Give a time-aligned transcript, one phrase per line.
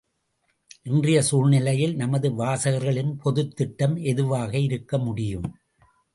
[0.83, 5.47] இன்றைய சூழ்நிலையில் நமது வாக்காளர்களின் பொதுத்திட்டம் எதுவாக இருக்க முடியும்?